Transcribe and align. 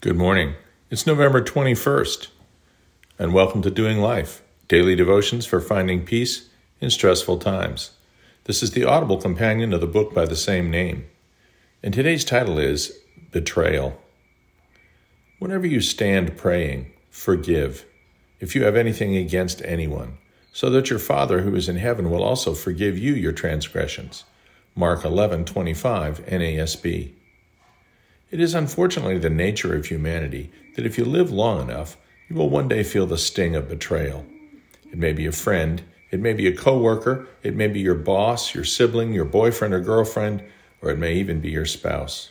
Good 0.00 0.16
morning. 0.16 0.54
It's 0.90 1.06
November 1.06 1.40
21st, 1.40 2.28
and 3.20 3.32
welcome 3.32 3.62
to 3.62 3.70
Doing 3.70 3.98
Life 3.98 4.42
Daily 4.66 4.96
Devotions 4.96 5.46
for 5.46 5.60
Finding 5.60 6.04
Peace 6.04 6.48
in 6.80 6.90
Stressful 6.90 7.38
Times. 7.38 7.92
This 8.44 8.64
is 8.64 8.72
the 8.72 8.82
audible 8.84 9.18
companion 9.20 9.72
of 9.72 9.80
the 9.80 9.86
book 9.86 10.12
by 10.12 10.26
the 10.26 10.34
same 10.34 10.72
name, 10.72 11.06
and 11.84 11.94
today's 11.94 12.24
title 12.24 12.58
is 12.58 12.98
Betrayal. 13.30 14.00
Whenever 15.38 15.66
you 15.66 15.82
stand 15.82 16.38
praying, 16.38 16.90
forgive 17.10 17.84
if 18.40 18.54
you 18.54 18.64
have 18.64 18.74
anything 18.74 19.16
against 19.16 19.60
anyone, 19.64 20.16
so 20.52 20.70
that 20.70 20.88
your 20.88 20.98
Father 20.98 21.42
who 21.42 21.54
is 21.54 21.68
in 21.68 21.76
heaven 21.76 22.10
will 22.10 22.22
also 22.22 22.54
forgive 22.54 22.96
you 22.96 23.12
your 23.12 23.32
transgressions. 23.32 24.24
Mark 24.74 25.02
11:25 25.02 26.24
NASB. 26.26 27.12
It 28.30 28.40
is 28.40 28.54
unfortunately 28.54 29.18
the 29.18 29.28
nature 29.28 29.74
of 29.74 29.86
humanity 29.86 30.50
that 30.76 30.86
if 30.86 30.96
you 30.96 31.04
live 31.04 31.30
long 31.30 31.60
enough, 31.68 31.98
you 32.28 32.36
will 32.36 32.48
one 32.48 32.68
day 32.68 32.82
feel 32.82 33.06
the 33.06 33.18
sting 33.18 33.54
of 33.54 33.68
betrayal. 33.68 34.24
It 34.90 34.98
may 34.98 35.12
be 35.12 35.26
a 35.26 35.32
friend, 35.32 35.82
it 36.10 36.20
may 36.20 36.32
be 36.32 36.46
a 36.46 36.56
coworker, 36.56 37.26
it 37.42 37.54
may 37.54 37.68
be 37.68 37.80
your 37.80 37.94
boss, 37.94 38.54
your 38.54 38.64
sibling, 38.64 39.12
your 39.12 39.26
boyfriend 39.26 39.74
or 39.74 39.80
girlfriend, 39.80 40.42
or 40.80 40.90
it 40.90 40.98
may 40.98 41.14
even 41.14 41.40
be 41.40 41.50
your 41.50 41.66
spouse. 41.66 42.30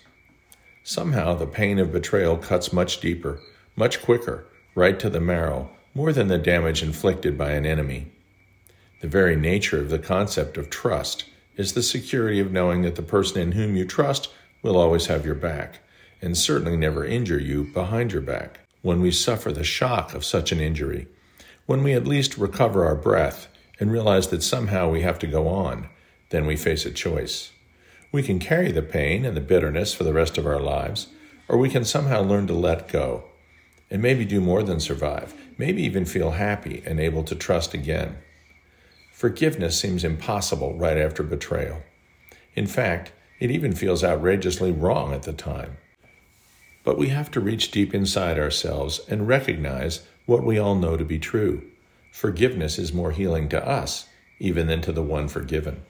Somehow 0.90 1.34
the 1.34 1.46
pain 1.46 1.80
of 1.80 1.92
betrayal 1.92 2.38
cuts 2.38 2.72
much 2.72 3.02
deeper, 3.02 3.42
much 3.76 4.02
quicker, 4.02 4.46
right 4.74 4.98
to 5.02 5.10
the 5.10 5.20
marrow, 5.20 5.70
more 5.94 6.14
than 6.14 6.30
the 6.30 6.38
damage 6.38 6.82
inflicted 6.82 7.38
by 7.38 7.52
an 7.52 7.66
enemy. 7.66 8.10
The 9.02 9.10
very 9.10 9.36
nature 9.36 9.82
of 9.82 9.90
the 9.90 10.00
concept 10.00 10.56
of 10.56 10.70
trust 10.70 11.26
is 11.58 11.74
the 11.74 11.84
security 11.84 12.40
of 12.40 12.54
knowing 12.54 12.84
that 12.84 12.96
the 12.96 13.02
person 13.02 13.42
in 13.42 13.52
whom 13.52 13.76
you 13.76 13.84
trust 13.84 14.30
will 14.64 14.78
always 14.78 15.08
have 15.08 15.26
your 15.26 15.36
back 15.36 15.80
and 16.22 16.38
certainly 16.38 16.78
never 16.78 17.04
injure 17.04 17.38
you 17.38 17.66
behind 17.66 18.14
your 18.14 18.22
back. 18.22 18.62
When 18.82 19.02
we 19.02 19.12
suffer 19.12 19.52
the 19.52 19.66
shock 19.66 20.14
of 20.14 20.24
such 20.24 20.54
an 20.54 20.62
injury, 20.62 21.10
when 21.66 21.84
we 21.84 21.92
at 21.92 22.08
least 22.08 22.38
recover 22.38 22.86
our 22.86 22.96
breath 22.96 23.50
and 23.78 23.92
realize 23.92 24.30
that 24.30 24.42
somehow 24.42 24.90
we 24.90 25.02
have 25.02 25.20
to 25.20 25.28
go 25.28 25.50
on, 25.50 25.90
then 26.30 26.46
we 26.46 26.56
face 26.56 26.86
a 26.86 26.92
choice. 26.92 27.52
We 28.12 28.24
can 28.24 28.40
carry 28.40 28.72
the 28.72 28.82
pain 28.82 29.26
and 29.26 29.36
the 29.36 29.42
bitterness 29.42 29.94
for 29.94 30.04
the 30.04 30.14
rest 30.14 30.38
of 30.38 30.46
our 30.46 30.60
lives, 30.60 31.08
or 31.48 31.58
we 31.58 31.70
can 31.70 31.84
somehow 31.84 32.22
learn 32.22 32.48
to 32.48 32.54
let 32.54 32.88
go 32.88 33.26
and 33.90 34.02
maybe 34.02 34.26
do 34.26 34.42
more 34.42 34.64
than 34.64 34.80
survive, 34.80 35.34
maybe 35.58 35.82
even 35.84 36.06
feel 36.06 36.32
happy 36.32 36.84
and 36.86 37.00
able 37.00 37.24
to 37.24 37.36
trust 37.36 37.74
again. 37.74 38.18
Forgiveness 39.14 39.80
seems 39.80 40.04
impossible 40.04 40.78
right 40.78 40.98
after 40.98 41.24
betrayal. 41.24 41.82
In 42.56 42.68
fact, 42.68 43.12
it 43.40 43.52
even 43.52 43.74
feels 43.74 44.04
outrageously 44.04 44.72
wrong 44.72 45.14
at 45.14 45.24
the 45.24 45.34
time. 45.34 45.78
But 46.84 46.98
we 46.98 47.10
have 47.10 47.30
to 47.32 47.40
reach 47.40 47.72
deep 47.72 47.94
inside 47.94 48.40
ourselves 48.40 49.02
and 49.10 49.28
recognize 49.28 50.02
what 50.26 50.44
we 50.44 50.58
all 50.58 50.76
know 50.76 50.98
to 50.98 51.06
be 51.06 51.20
true. 51.20 51.64
Forgiveness 52.12 52.80
is 52.80 52.94
more 52.94 53.12
healing 53.12 53.50
to 53.50 53.68
us 53.68 54.08
even 54.40 54.68
than 54.68 54.82
to 54.82 54.92
the 54.92 55.04
one 55.04 55.28
forgiven. 55.28 55.84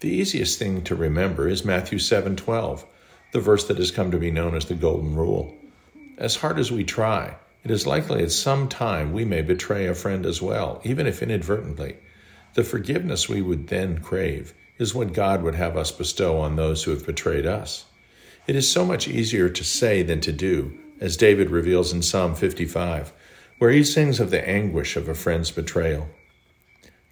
The 0.00 0.10
easiest 0.10 0.60
thing 0.60 0.82
to 0.82 0.94
remember 0.94 1.48
is 1.48 1.64
Matthew 1.64 1.98
7:12, 1.98 2.84
the 3.32 3.40
verse 3.40 3.64
that 3.64 3.78
has 3.78 3.90
come 3.90 4.12
to 4.12 4.18
be 4.18 4.30
known 4.30 4.54
as 4.54 4.66
the 4.66 4.74
golden 4.74 5.16
rule. 5.16 5.52
As 6.16 6.36
hard 6.36 6.60
as 6.60 6.70
we 6.70 6.84
try, 6.84 7.34
it 7.64 7.72
is 7.72 7.84
likely 7.84 8.22
at 8.22 8.30
some 8.30 8.68
time 8.68 9.12
we 9.12 9.24
may 9.24 9.42
betray 9.42 9.86
a 9.86 9.94
friend 9.94 10.24
as 10.24 10.40
well, 10.40 10.80
even 10.84 11.08
if 11.08 11.20
inadvertently. 11.20 11.96
The 12.54 12.62
forgiveness 12.62 13.28
we 13.28 13.42
would 13.42 13.66
then 13.66 13.98
crave 13.98 14.54
is 14.78 14.94
what 14.94 15.12
God 15.12 15.42
would 15.42 15.56
have 15.56 15.76
us 15.76 15.90
bestow 15.90 16.38
on 16.38 16.54
those 16.54 16.84
who 16.84 16.92
have 16.92 17.04
betrayed 17.04 17.44
us. 17.44 17.84
It 18.46 18.54
is 18.54 18.70
so 18.70 18.86
much 18.86 19.08
easier 19.08 19.48
to 19.48 19.64
say 19.64 20.04
than 20.04 20.20
to 20.20 20.32
do, 20.32 20.78
as 21.00 21.16
David 21.16 21.50
reveals 21.50 21.92
in 21.92 22.02
Psalm 22.02 22.36
55, 22.36 23.12
where 23.58 23.72
he 23.72 23.82
sings 23.82 24.20
of 24.20 24.30
the 24.30 24.48
anguish 24.48 24.96
of 24.96 25.08
a 25.08 25.14
friend's 25.14 25.50
betrayal. 25.50 26.08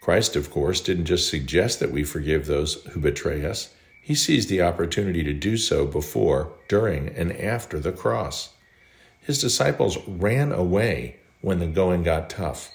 Christ, 0.06 0.36
of 0.36 0.52
course, 0.52 0.80
didn't 0.80 1.06
just 1.06 1.28
suggest 1.28 1.80
that 1.80 1.90
we 1.90 2.04
forgive 2.04 2.46
those 2.46 2.74
who 2.92 3.00
betray 3.00 3.44
us, 3.44 3.70
he 4.00 4.14
seized 4.14 4.48
the 4.48 4.62
opportunity 4.62 5.24
to 5.24 5.32
do 5.32 5.56
so 5.56 5.84
before, 5.84 6.52
during, 6.68 7.08
and 7.08 7.32
after 7.32 7.80
the 7.80 7.90
cross. 7.90 8.50
His 9.20 9.40
disciples 9.40 9.98
ran 10.06 10.52
away 10.52 11.16
when 11.40 11.58
the 11.58 11.66
going 11.66 12.04
got 12.04 12.30
tough. 12.30 12.70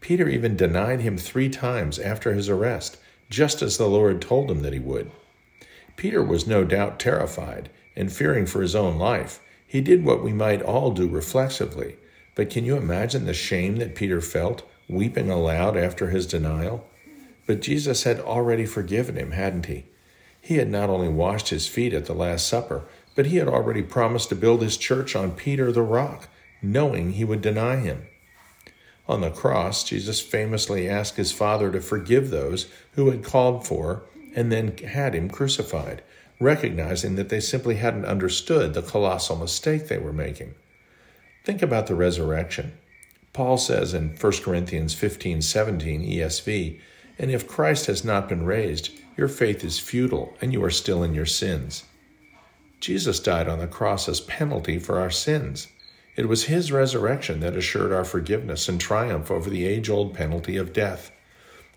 Peter 0.00 0.28
even 0.28 0.56
denied 0.56 1.00
him 1.00 1.18
three 1.18 1.48
times 1.48 1.98
after 1.98 2.32
his 2.32 2.48
arrest, 2.48 2.96
just 3.28 3.60
as 3.60 3.76
the 3.76 3.88
Lord 3.88 4.22
told 4.22 4.48
him 4.48 4.62
that 4.62 4.72
he 4.72 4.78
would. 4.78 5.10
Peter 5.96 6.22
was 6.22 6.46
no 6.46 6.62
doubt 6.62 7.00
terrified 7.00 7.70
and 7.96 8.12
fearing 8.12 8.46
for 8.46 8.62
his 8.62 8.76
own 8.76 8.98
life, 8.98 9.40
he 9.66 9.80
did 9.80 10.04
what 10.04 10.22
we 10.22 10.32
might 10.32 10.62
all 10.62 10.92
do 10.92 11.08
reflexively. 11.08 11.96
But 12.36 12.50
can 12.50 12.64
you 12.64 12.76
imagine 12.76 13.26
the 13.26 13.34
shame 13.34 13.78
that 13.78 13.96
Peter 13.96 14.20
felt, 14.20 14.62
weeping 14.88 15.30
aloud 15.30 15.76
after 15.76 16.10
his 16.10 16.26
denial? 16.26 16.86
But 17.46 17.62
Jesus 17.62 18.04
had 18.04 18.20
already 18.20 18.66
forgiven 18.66 19.16
him, 19.16 19.32
hadn't 19.32 19.66
he? 19.66 19.86
He 20.40 20.56
had 20.56 20.70
not 20.70 20.90
only 20.90 21.08
washed 21.08 21.48
his 21.48 21.66
feet 21.66 21.92
at 21.92 22.06
the 22.06 22.14
Last 22.14 22.46
Supper, 22.46 22.84
but 23.14 23.26
he 23.26 23.36
had 23.36 23.48
already 23.48 23.82
promised 23.82 24.28
to 24.28 24.36
build 24.36 24.62
his 24.62 24.76
church 24.76 25.16
on 25.16 25.32
Peter 25.32 25.72
the 25.72 25.82
rock, 25.82 26.28
knowing 26.62 27.12
he 27.12 27.24
would 27.24 27.40
deny 27.40 27.76
him. 27.76 28.06
On 29.08 29.22
the 29.22 29.30
cross, 29.30 29.84
Jesus 29.84 30.20
famously 30.20 30.88
asked 30.88 31.16
his 31.16 31.32
Father 31.32 31.72
to 31.72 31.80
forgive 31.80 32.30
those 32.30 32.66
who 32.92 33.10
had 33.10 33.24
called 33.24 33.66
for 33.66 34.02
and 34.36 34.52
then 34.52 34.76
had 34.76 35.14
him 35.14 35.30
crucified, 35.30 36.02
recognizing 36.38 37.14
that 37.16 37.30
they 37.30 37.40
simply 37.40 37.76
hadn't 37.76 38.04
understood 38.04 38.74
the 38.74 38.82
colossal 38.82 39.36
mistake 39.36 39.88
they 39.88 39.98
were 39.98 40.12
making. 40.12 40.54
Think 41.44 41.62
about 41.62 41.86
the 41.86 41.94
resurrection. 41.94 42.78
Paul 43.32 43.58
says 43.58 43.94
in 43.94 44.10
1 44.10 44.32
Corinthians 44.42 44.94
15 44.94 45.42
17 45.42 46.02
ESV, 46.02 46.80
And 47.18 47.30
if 47.30 47.48
Christ 47.48 47.86
has 47.86 48.04
not 48.04 48.28
been 48.28 48.44
raised, 48.44 48.90
your 49.16 49.28
faith 49.28 49.64
is 49.64 49.78
futile, 49.78 50.36
and 50.40 50.52
you 50.52 50.62
are 50.64 50.70
still 50.70 51.02
in 51.02 51.14
your 51.14 51.26
sins. 51.26 51.84
Jesus 52.80 53.20
died 53.20 53.48
on 53.48 53.58
the 53.58 53.66
cross 53.66 54.08
as 54.08 54.20
penalty 54.20 54.78
for 54.78 54.98
our 54.98 55.10
sins. 55.10 55.68
It 56.16 56.28
was 56.28 56.44
his 56.44 56.72
resurrection 56.72 57.40
that 57.40 57.56
assured 57.56 57.92
our 57.92 58.04
forgiveness 58.04 58.68
and 58.68 58.80
triumph 58.80 59.30
over 59.30 59.50
the 59.50 59.66
age-old 59.66 60.14
penalty 60.14 60.56
of 60.56 60.72
death. 60.72 61.10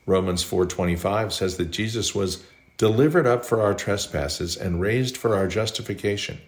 Romans 0.05 0.43
4:25 0.43 1.31
says 1.31 1.57
that 1.57 1.71
Jesus 1.71 2.15
was 2.15 2.43
delivered 2.81 3.27
up 3.27 3.45
for 3.45 3.61
our 3.61 3.75
trespasses, 3.75 4.57
and 4.57 4.81
raised 4.81 5.15
for 5.15 5.35
our 5.35 5.47
justification. 5.47 6.39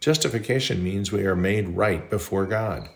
Justification 0.00 0.84
means 0.84 1.10
we 1.10 1.24
are 1.24 1.34
made 1.34 1.66
right 1.70 2.10
before 2.10 2.44
God. 2.44 2.90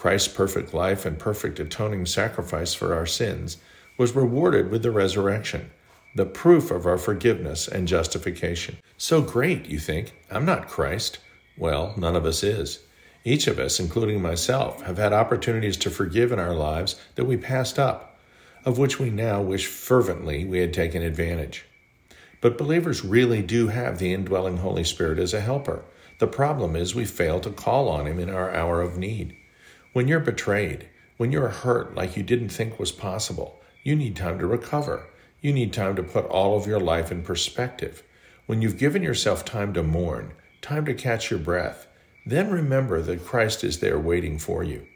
Christ's 0.00 0.28
perfect 0.28 0.72
life 0.72 1.04
and 1.04 1.18
perfect 1.18 1.60
atoning 1.60 2.06
sacrifice 2.06 2.72
for 2.72 2.94
our 2.94 3.04
sins 3.04 3.58
was 3.98 4.16
rewarded 4.16 4.70
with 4.70 4.82
the 4.82 4.90
resurrection, 4.90 5.70
the 6.14 6.24
proof 6.24 6.70
of 6.70 6.86
our 6.86 6.96
forgiveness 6.96 7.68
and 7.68 7.86
justification. 7.86 8.78
So 8.96 9.20
great, 9.20 9.66
you 9.66 9.78
think. 9.78 10.14
I'm 10.30 10.46
not 10.46 10.68
Christ. 10.68 11.18
Well, 11.58 11.92
none 11.98 12.16
of 12.16 12.24
us 12.24 12.42
is. 12.42 12.78
Each 13.24 13.46
of 13.46 13.58
us, 13.58 13.78
including 13.78 14.22
myself, 14.22 14.80
have 14.84 14.96
had 14.96 15.12
opportunities 15.12 15.76
to 15.76 15.90
forgive 15.90 16.32
in 16.32 16.38
our 16.38 16.54
lives 16.54 16.98
that 17.16 17.26
we 17.26 17.36
passed 17.36 17.78
up, 17.78 18.18
of 18.64 18.78
which 18.78 18.98
we 18.98 19.10
now 19.10 19.42
wish 19.42 19.66
fervently 19.66 20.46
we 20.46 20.60
had 20.60 20.72
taken 20.72 21.02
advantage. 21.02 21.66
But 22.40 22.56
believers 22.56 23.04
really 23.04 23.42
do 23.42 23.68
have 23.68 23.98
the 23.98 24.14
indwelling 24.14 24.56
Holy 24.56 24.84
Spirit 24.84 25.18
as 25.18 25.34
a 25.34 25.42
helper. 25.42 25.84
The 26.20 26.26
problem 26.26 26.74
is 26.74 26.94
we 26.94 27.04
fail 27.04 27.38
to 27.40 27.50
call 27.50 27.90
on 27.90 28.06
Him 28.06 28.18
in 28.18 28.30
our 28.30 28.50
hour 28.54 28.80
of 28.80 28.96
need. 28.96 29.36
When 29.92 30.08
you're 30.08 30.20
betrayed, 30.20 30.88
when 31.16 31.32
you're 31.32 31.48
hurt 31.48 31.94
like 31.94 32.16
you 32.16 32.22
didn't 32.22 32.50
think 32.50 32.78
was 32.78 32.92
possible, 32.92 33.60
you 33.82 33.96
need 33.96 34.16
time 34.16 34.38
to 34.38 34.46
recover. 34.46 35.08
You 35.40 35.52
need 35.52 35.72
time 35.72 35.96
to 35.96 36.02
put 36.02 36.26
all 36.26 36.56
of 36.56 36.66
your 36.66 36.80
life 36.80 37.10
in 37.10 37.22
perspective. 37.22 38.02
When 38.46 38.62
you've 38.62 38.78
given 38.78 39.02
yourself 39.02 39.44
time 39.44 39.72
to 39.74 39.82
mourn, 39.82 40.32
time 40.62 40.84
to 40.84 40.94
catch 40.94 41.30
your 41.30 41.40
breath, 41.40 41.86
then 42.24 42.50
remember 42.50 43.00
that 43.02 43.24
Christ 43.24 43.64
is 43.64 43.80
there 43.80 43.98
waiting 43.98 44.38
for 44.38 44.62
you. 44.62 44.86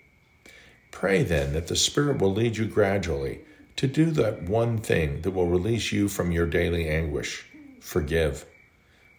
Pray 0.90 1.22
then 1.22 1.52
that 1.54 1.66
the 1.66 1.76
Spirit 1.76 2.20
will 2.20 2.32
lead 2.32 2.56
you 2.56 2.66
gradually 2.66 3.40
to 3.76 3.86
do 3.88 4.10
that 4.12 4.44
one 4.44 4.78
thing 4.78 5.22
that 5.22 5.32
will 5.32 5.48
release 5.48 5.90
you 5.90 6.08
from 6.08 6.30
your 6.30 6.46
daily 6.46 6.88
anguish 6.88 7.46
forgive. 7.80 8.46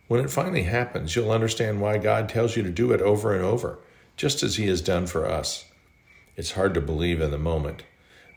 When 0.07 0.19
it 0.19 0.31
finally 0.31 0.63
happens, 0.63 1.16
you'll 1.16 1.31
understand 1.31 1.81
why 1.81 1.98
God 1.98 2.30
tells 2.30 2.56
you 2.56 2.63
to 2.63 2.69
do 2.69 2.92
it 2.92 3.01
over 3.01 3.33
and 3.33 3.44
over, 3.44 3.80
just 4.16 4.44
as 4.44 4.56
He 4.56 4.68
has 4.68 4.82
done 4.82 5.08
for 5.08 5.30
us. 5.30 5.66
It's 6.36 6.52
hard 6.52 6.74
to 6.74 6.82
believe 6.82 7.22
in 7.22 7.32
the 7.32 7.38
moment, 7.38 7.84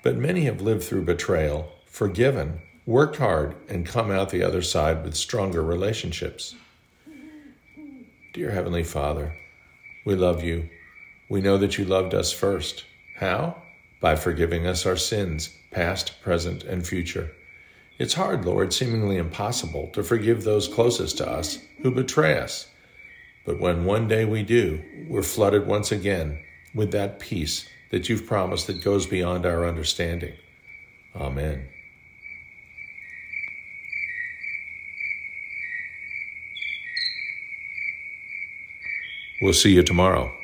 but 0.02 0.16
many 0.16 0.42
have 0.42 0.60
lived 0.60 0.84
through 0.84 1.04
betrayal, 1.04 1.72
forgiven, 1.86 2.60
worked 2.86 3.16
hard, 3.16 3.54
and 3.68 3.84
come 3.84 4.10
out 4.10 4.30
the 4.30 4.42
other 4.42 4.62
side 4.62 5.04
with 5.04 5.14
stronger 5.14 5.62
relationships. 5.62 6.54
Dear 8.32 8.50
Heavenly 8.50 8.84
Father, 8.84 9.36
we 10.06 10.14
love 10.14 10.42
you. 10.42 10.68
We 11.28 11.40
know 11.40 11.58
that 11.58 11.76
you 11.76 11.84
loved 11.84 12.14
us 12.14 12.32
first. 12.32 12.84
How? 13.16 13.60
By 14.00 14.16
forgiving 14.16 14.66
us 14.66 14.86
our 14.86 14.96
sins, 14.96 15.50
past, 15.72 16.22
present, 16.22 16.62
and 16.64 16.86
future. 16.86 17.32
It's 17.98 18.14
hard, 18.14 18.44
Lord, 18.44 18.72
seemingly 18.72 19.16
impossible, 19.16 19.90
to 19.92 20.04
forgive 20.04 20.44
those 20.44 20.68
closest 20.68 21.18
to 21.18 21.28
us 21.28 21.58
who 21.82 21.90
betray 21.90 22.38
us. 22.38 22.68
But 23.44 23.58
when 23.58 23.84
one 23.84 24.06
day 24.06 24.24
we 24.24 24.42
do, 24.44 24.82
we're 25.08 25.22
flooded 25.22 25.66
once 25.66 25.90
again 25.90 26.38
with 26.74 26.92
that 26.92 27.18
peace 27.18 27.68
that 27.90 28.08
you've 28.08 28.26
promised 28.26 28.66
that 28.66 28.84
goes 28.84 29.06
beyond 29.06 29.46
our 29.46 29.66
understanding. 29.66 30.34
Amen. 31.16 31.66
We'll 39.40 39.54
see 39.54 39.72
you 39.72 39.82
tomorrow. 39.82 40.37